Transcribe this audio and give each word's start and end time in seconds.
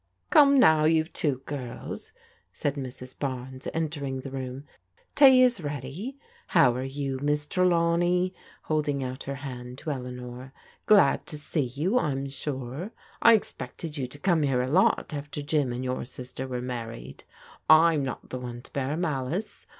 "Come 0.31 0.59
now, 0.59 0.85
you 0.85 1.03
two 1.03 1.43
girls," 1.45 2.11
said 2.51 2.73
Mrs. 2.73 3.19
Barnes 3.19 3.67
enter 3.71 4.03
ing 4.03 4.21
the 4.21 4.31
room," 4.31 4.63
tea 5.15 5.43
is 5.43 5.61
ready. 5.61 6.17
How 6.47 6.73
are 6.73 6.83
you, 6.83 7.19
Miss 7.21 7.45
Tre 7.45 7.63
lawney?" 7.67 8.33
holding 8.63 9.03
out 9.03 9.25
her 9.25 9.35
hand 9.45 9.77
to 9.77 9.91
Eleanor." 9.91 10.53
Glad 10.87 11.27
to 11.27 11.37
see 11.37 11.61
you, 11.65 11.99
I'm 11.99 12.27
sure. 12.29 12.89
I 13.21 13.33
expected 13.33 13.95
you 13.95 14.07
to 14.07 14.17
come 14.17 14.41
here 14.41 14.63
a 14.63 14.71
lot 14.71 15.13
after 15.13 15.39
Jim 15.39 15.71
and 15.71 15.83
your 15.83 16.03
sister 16.03 16.47
were 16.47 16.63
married. 16.63 17.23
I'm 17.69 18.01
not 18.03 18.31
the 18.31 18.39
one 18.39 18.63
to 18.63 18.73
bear 18.73 18.97
malice. 18.97 19.67